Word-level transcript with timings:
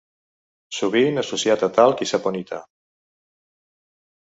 Sovint 0.77 1.21
associat 1.23 1.67
a 1.67 1.69
talc 1.77 2.03
i 2.07 2.09
saponita. 2.13 2.61